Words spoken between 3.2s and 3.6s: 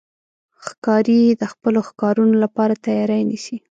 نیسي.